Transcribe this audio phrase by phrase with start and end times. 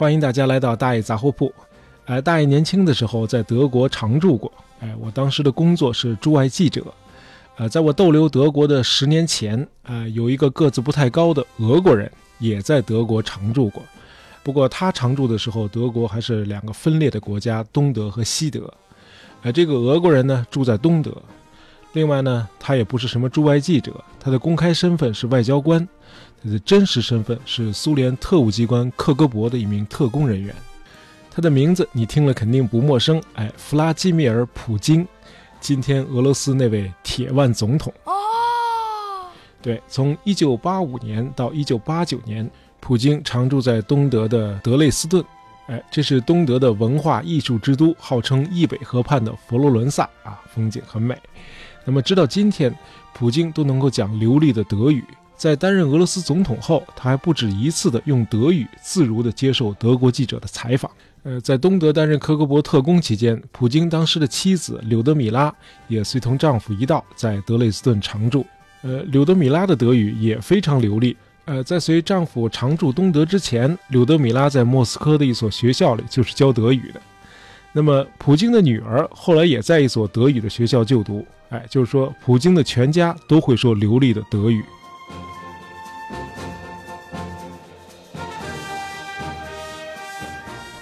[0.00, 1.52] 欢迎大家来到大爷杂货铺。
[2.06, 4.50] 哎，大爷年轻的时候在德国常住过。
[4.80, 6.82] 哎，我当时的工作是驻外记者。
[7.58, 13.82] 呃，在我逗留德国的十年前，啊，有一个个子不太高的俄国人也在德国常住过。
[14.42, 18.72] 不过他常住的时候，德国还是两个分裂的国家，东德和西德。
[19.42, 21.14] 哎，这个俄国人呢住在东德。
[21.92, 25.86] 另外呢，他也不是什么驻外记者，他的公开身份是外交官，
[26.64, 30.54] 真实身份是苏联特务机关克格勃的一名特工人员。
[31.30, 35.06] 他的名字你听了肯定不陌生，哎，弗拉基米尔·普京，
[35.60, 37.92] 今天俄罗斯那位铁腕总统。
[38.04, 38.12] 哦，
[39.62, 45.24] 对，从1985年到1989年，普京常住在东德的德累斯顿，
[45.68, 51.16] 哎，这是东德的文化艺术之都，号称易北河畔的佛罗伦萨啊，风景很美。
[51.84, 52.76] 那么，直到今天，
[53.14, 55.04] 普京都能够讲流利的德语。
[55.40, 60.90] 在担任俄罗斯总统后，他还不止一次的用德语自如的接受德国记者的采访。
[61.22, 65.50] 呃，在东德担任科格勃特工期间，普京当时的妻子柳德米拉
[65.88, 68.44] 也随同丈夫一道在德累斯顿常住。
[68.82, 71.16] 呃，柳德米拉的德语也非常流利。
[71.46, 77.00] 呃，在随丈夫常驻东德之前，柳德米拉在莫斯科的一所学校里就是教德语的。
[77.72, 81.26] 那么，普京的女儿后来也在一所德语的学校就读。
[81.48, 84.62] 哎，就是说，普京的全家都会说流利的德语。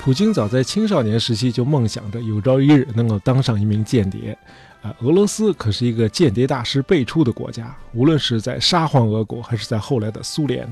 [0.08, 4.34] 普京早在青少年时期就梦想着有朝一日能够当上一名间谍。
[4.80, 10.66] 啊，俄罗斯可是一个间谍大师辈出的国家，无论是在沙皇俄国，还是在后来的苏联，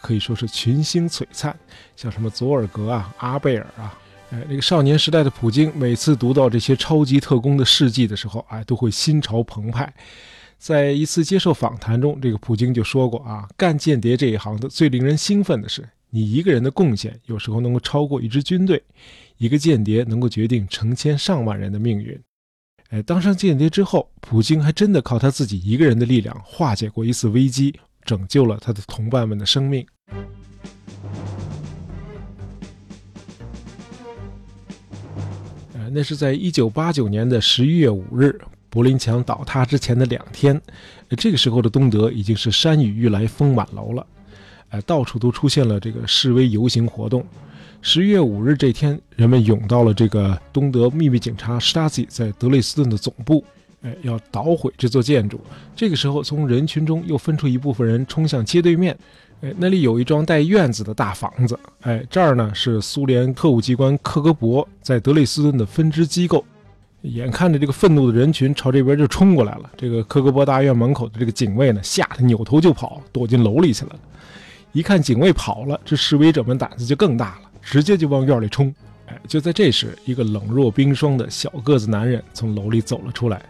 [0.00, 1.52] 可以说是群星璀璨。
[1.96, 3.98] 像什么佐尔格啊、阿贝尔啊。
[4.30, 9.92] 哎，那个少年时代的普京，每次读到这些超级特工的事迹的时候，哎，都会心潮澎湃。
[10.56, 18.82] 在一次接受访谈中，这个普京就说过啊，干间谍这一行的最令人兴奋的是，你一个人的贡献有时候能够超过一支军队，
[19.36, 22.18] 一个间谍能够决定成千上万人的命运。
[22.88, 29.86] 哎，当上间谍之后，普京还真的靠他自己一个人的力量化解过一次危机，拯救了他的同伴们的生命。
[35.90, 40.60] 那是在一九八九年的十一月五日，柏林墙倒塌之前的两天。
[41.16, 44.06] 这个时候的东德已经是山雨欲来风满楼了，
[44.70, 47.24] 哎，到处都出现了这个示威游行活动。
[47.80, 53.44] 十一月五日这天，人们涌到了这个东德秘密警察施塔西在德累斯顿的总部，
[53.82, 55.40] 哎，要捣毁这座建筑。
[55.76, 58.96] 这个时候，从人群中又分出一部分人冲向街对面。
[59.40, 61.56] 哎，那里有一幢带院子的大房子。
[61.82, 66.44] 哎，这儿呢是苏联特务机关克格勃在德累斯顿的分支机构。
[67.02, 73.94] 眼看着这个愤怒的人群朝这边就冲过来了，这个克格勃大院门口的这个警卫呢，吓得扭头就跑，躲进楼里去了。
[74.72, 78.74] 一看警卫跑了，这示威者们胆子就更大了，直接就往院里冲。
[79.06, 83.42] 哎，就在这时，一个冷若冰霜的小个子男人从楼里走了出来，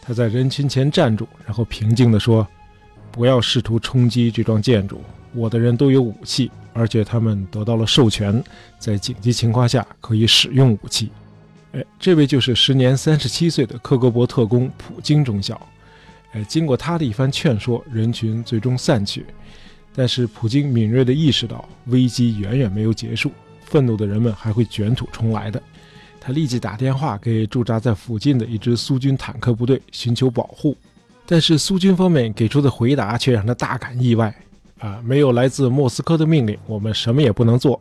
[0.00, 2.46] 他在人群前站住，然后平静地说
[3.12, 5.00] ：“不要试图冲击这幢建筑。”
[5.34, 8.42] 我的人都有武器，而且他们得到了授权，
[8.78, 11.10] 在紧急情况下可以使用武器。
[11.72, 15.60] 哎，这位就是时年三十七岁的克格勃特工普京中校。
[16.32, 19.26] 哎，经过他的一番劝说，人群最终散去。
[19.94, 23.30] 但是普京敏锐地意识到，危机远远没有结束，
[23.64, 25.62] 愤怒的人们还会卷土重来的。
[26.20, 30.76] 他立即打电话给驻扎在附近的一支苏军坦克部队寻求保护，
[31.26, 34.34] 但是苏军方面给出的回答却让他大感意外。
[34.78, 37.80] 啊，没有来自莫斯科的命令，我们什么也不能做，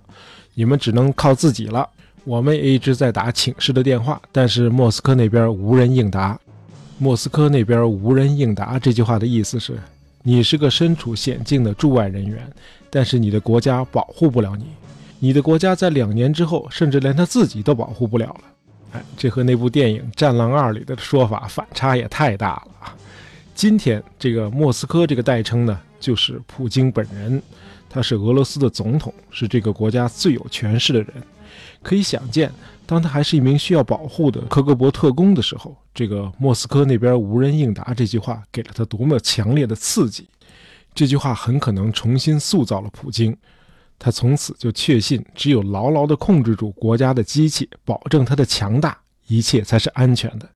[0.54, 1.88] 你们只能靠自己了。
[2.24, 6.40] 我们也一直在打请示的电话，但是莫斯科那边无人应答。
[7.00, 9.80] 莫斯科那边无人应答这句话的意思是，
[10.24, 12.48] 你是个身处险境的驻外人员，
[12.90, 14.66] 但是你的国家保护不了你，
[15.20, 18.42] 你的国家在两年之后，甚至连他自己都保护不了了。
[18.94, 22.96] 哎，这和那部电影《战狼二》里的说法反差也太大了啊！
[23.56, 25.80] 今天这个莫斯科这个代称呢？
[26.00, 27.42] 就是普京本人，
[27.90, 31.14] 他是俄罗斯的总统，是这个国家最有权势的人。
[31.84, 32.52] 可以想见，
[32.92, 40.28] 当他还是一名需要保护的科格勃特工的时候，这个莫斯科那边无人应答这句话给了他多么强烈的刺激。
[40.94, 43.34] 这句话很可能重新塑造了普京，
[43.98, 50.50] 他从此就确信，只有牢牢地控制住国家的机器，保证它的强大，一切才是安全的。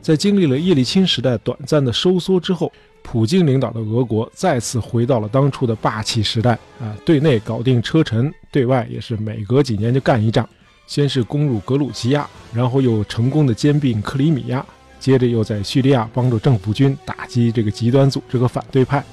[0.00, 2.72] 在经历了叶利钦时代短暂的收缩之后，
[3.12, 6.96] 普京领导的俄国再次回到了当初的霸气时代啊！
[7.04, 10.48] 对内搞定车臣，对外也是每隔几年就干一仗。
[10.86, 14.64] 先是攻入格鲁吉亚，然后又成功的兼并克里米亚，
[14.98, 19.04] 接着又在叙利亚帮助政府军打击这个极端组织和反对派。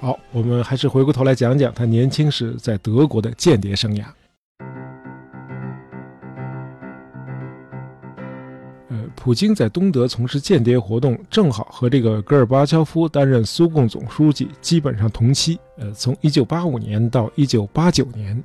[0.00, 4.04] 好，我们还是回过头来讲讲他年轻时在德国的间谍生涯。
[9.24, 15.58] 普京在东德从事间谍活动，正好和这个戈尔巴乔夫担任苏共总书记基本上同期。
[15.78, 18.44] 呃，从1985年到1989年。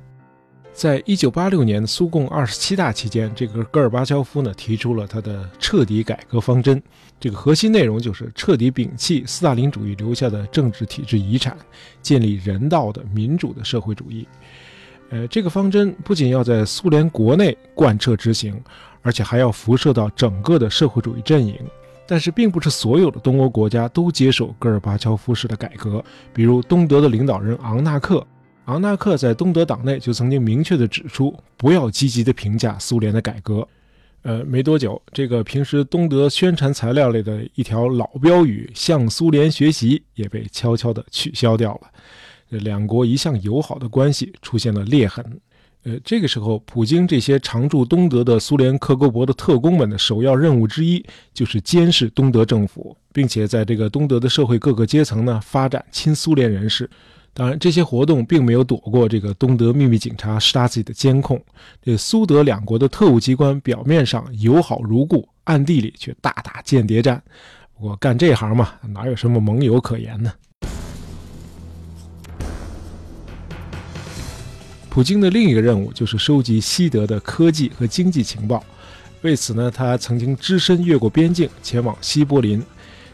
[0.72, 6.82] 在一九八六年苏共二十七大期间，这个戈尔巴乔夫呢提出了他的彻底改革方针。
[7.20, 11.58] 这个核心内容就是彻底摒弃斯大林主义留下的政治体制遗产，
[12.00, 14.26] 建立人道的民主的社会主义。
[15.10, 18.58] 呃，这个方针不仅要在苏联国内贯彻执行，
[19.02, 21.56] 而且还要辐射到整个的社会主义阵营。
[22.06, 28.26] 但是，并不是所有的东欧国家都接受戈尔巴乔夫式的改革，比如东德的领导人昂纳克。
[28.64, 33.66] 昂纳克在东德党内就曾经明确地指出，不要积极地评价苏联的改革。
[34.22, 41.80] 呃，没多久，这个平时东德宣传材料里的一条老标语“向苏联学习”也被悄悄地取消掉了。
[42.50, 45.40] 这两国一向友好的关系出现了裂痕。
[45.84, 56.88] 呃，这个时候，普京这些常驻东德的苏联克格勃的特工们的首要任务之一，就是监视东德政府，并且在这个东德的社会各个阶层呢，发展亲苏联人士。
[57.32, 61.42] 当然，这些活动并没有躲过这个东德秘密警察 Stasi 的监控。
[61.82, 67.22] 这苏德两国的特务机关表面上友好如故，暗地里却大打间谍战。
[67.72, 70.30] 不过干这行嘛，哪有什么盟友可言呢？
[74.90, 78.62] 普京的另一个任务就是收集西德的科技和经济情报。
[79.22, 82.60] 为此呢，他曾经只身越过边境，前往西柏林。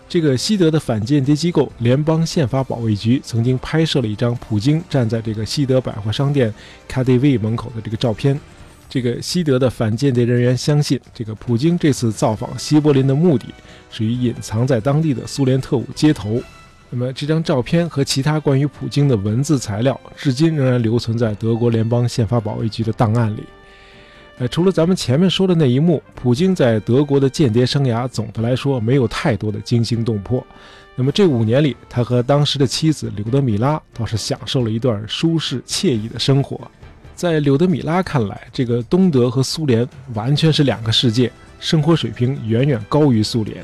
[0.09, 6.53] 这个西德的反间谍机构联邦宪法保卫局曾经拍摄了一张普京站在这个西德百货商店
[6.89, 8.41] KdV 门口的这个照片。
[8.89, 13.47] 这个西德的反间谍人员相信，这个普京这次造访西柏林的目的
[13.91, 16.41] 是与隐藏在当地的苏联特务接头。
[16.99, 23.45] 那么这张照片和其他关于普京的文字材料，至今仍然留存在德国联邦宪法保卫局的档案里。
[24.39, 30.43] 呃，除了咱们前面说的那一幕，普京在德国的间谍生涯总的来说没有太多的惊心动魄。
[30.95, 36.59] 那么这五年里，他和当时的妻子柳德米拉倒是享受了一段舒适惬意的生活。
[37.15, 43.63] 在柳德米拉看来，这个东德和苏联完全是两个世界，生活水平远远高于苏联。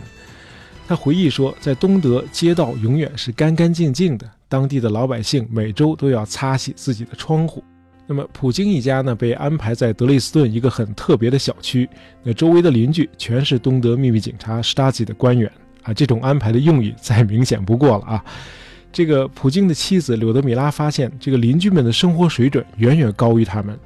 [0.92, 7.64] 他回忆说，在东德，街道永远是干干净净的，当地的老百姓每周都要擦洗自己的窗户。
[8.06, 11.88] 那么，普京一家呢，被安排在德累斯顿一个很特别的小区。
[12.22, 15.50] 那周围的邻居全是东德秘密警察 Stasi 的官员
[15.82, 15.94] 啊。
[15.94, 18.22] 这种安排的用意再明显不过了啊。
[18.92, 23.78] 这个普京的妻子柳德米拉发现，这个邻居们的生活水准远远高于他们。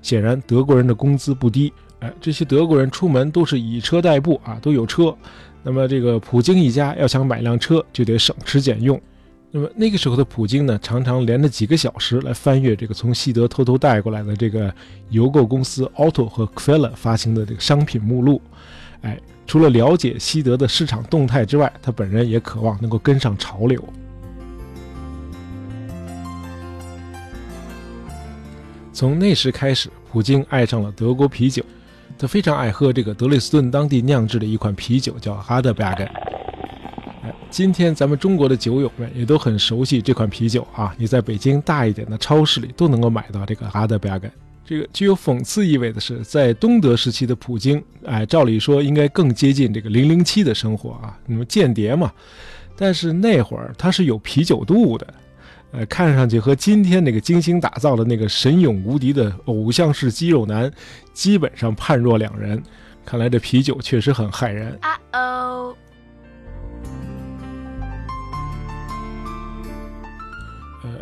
[0.00, 1.72] 显然，德国人的工资不低。
[1.98, 5.12] 哎，这些德国人出门都是以车代步啊，都有车。
[5.62, 9.00] 那么，这个普京一家要想买辆车，就得省吃俭用。
[9.50, 14.74] 那么那个时候的普京呢，常常连着几个小时来翻阅这个从西德偷偷带过来的这个
[15.10, 18.40] 邮购公司 Auto 和 Quelle 发行的这个商品目录。
[19.02, 23.82] 哎，除了了解西德的市场动态之外，他本人也渴望能够跟上潮流。
[28.92, 31.62] 从那时开始，普京爱上了德国啤酒，
[32.22, 36.08] 他非常爱喝这个德累斯顿当地酿制的一款啤酒，叫 Harderberg。
[37.50, 40.94] 今天咱们中国的酒友们也都很熟悉这款啤酒啊！
[40.96, 44.30] 你在北京大一点的超市里都能够买到这个阿德贝格。
[44.64, 52.12] 这个具有讽刺意味的是，在东德时期的普京，哎，照理说应该更接近这个零零七的生活啊，那么间谍嘛。
[52.76, 55.12] 但是那会儿他是有啤酒肚的，
[55.72, 60.70] 呃，看上去和今天那个精心打造的那个神勇无敌的偶像式肌肉男，
[61.14, 62.62] 基本上判若两人。
[63.04, 64.78] 看来这啤酒确实很害人。
[64.82, 65.76] 啊哦。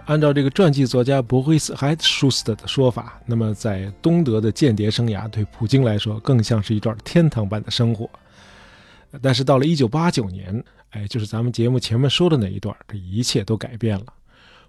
[0.07, 8.09] 按照这个传记作家博伊斯·海舒斯特的说法，那么在东德的间谍生涯对普京来说更像是一段天堂般的生活。
[9.21, 14.07] 但是到了1989年，哎，就是咱们节目前面说的那一段，这一切都改变了。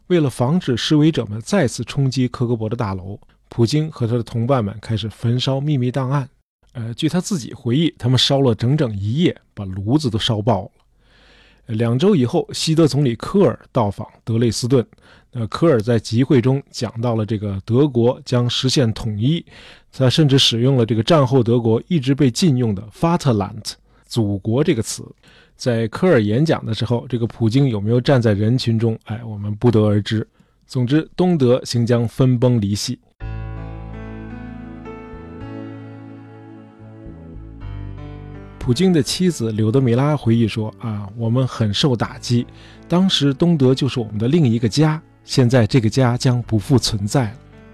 [0.07, 6.29] 为了防止示威者们再次冲击科格勃的大楼，普京和他的同伴们开始焚烧秘密档案。
[6.73, 10.71] 呃，据他自己回忆，他们烧了整整一夜，把炉子都烧爆了。
[11.67, 14.85] 两周以后，西德总理科尔到访德累斯顿。
[15.33, 19.45] 那科尔在集会中讲到了这个德国将实现统一，
[19.91, 23.73] 他甚至使用了这个战后德国一直被禁用的 “Faterland”
[24.05, 25.05] 祖国这个词。
[25.61, 28.97] 在科尔演讲的时候，这个普京有没有站在人群中？
[29.03, 30.27] 哎，我们不得而知。
[30.65, 32.97] 总之，东德行将分崩离析。
[38.57, 42.47] 普京的妻子柳德米拉回忆说：“啊，我们很受打击，
[42.87, 47.31] 当时东德就是我们的另一个家，现在这个家将不复存在。”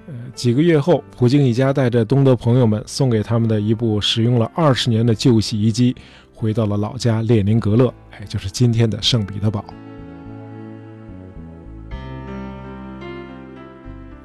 [0.09, 5.93] 呃，几个月后，普京一家带着东德朋友们送给他们的一部使用了二十年的旧洗衣机，
[6.37, 9.65] 回到了老家列宁格勒，哎，就是今天的圣彼得堡。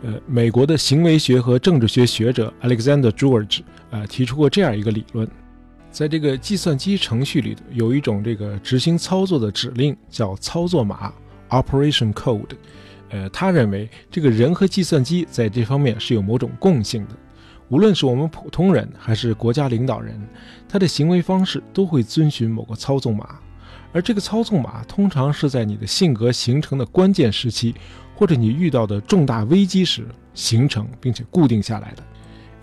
[0.03, 5.27] 呃，美国的行为学和政治学学者 Alexander George 啊提出过这样一个理论，
[5.91, 11.11] 在这个计算机程序里头有一种这个执行操作的指令叫操作码
[11.49, 12.57] （Operation Code）。
[13.09, 17.17] 呃，他认为这个人和计算机在这方面是有某种共性的，
[17.73, 20.21] 无论是我们普通人还是国家领导人，
[20.69, 23.41] 他的行为方式都会遵循某个操纵码，
[23.95, 27.75] 而这个操纵码通常是在你的性格形成的关键时期，
[28.15, 32.03] 或者你遇到的重大危机时形成并且固定下来的。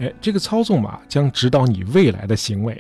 [0.06, 2.80] 哎，这个操纵码将指导你未来的行为。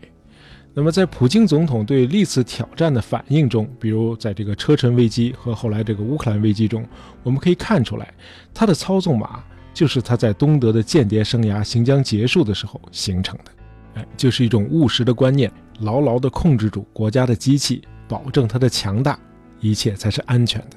[0.75, 6.85] 那么，在普京总统对历次挑战的反应中，比如在这个车臣危机和后来这个乌克兰危机中，
[7.23, 8.13] 我们可以看出来，
[8.53, 9.43] 他的操纵码
[9.79, 13.51] 就是他在东德的间谍生涯行将结束的时候形成的。
[13.93, 19.17] 哎，就是一种务实的观念，牢牢地控制住国家的机器，保证它的强大，
[19.61, 20.75] 一切才是安全的。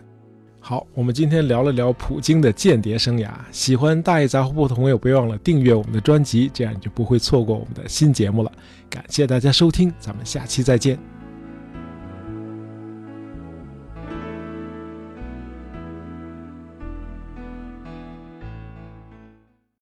[0.61, 3.28] 好，我们今天聊了聊普京的间谍生涯。
[3.50, 8.52] 喜欢大爷杂货铺的朋友，别忘了订阅我们的专辑，这样你就不会错过我们的新节目了。
[8.88, 11.22] 感谢大家收听，咱们下期再见。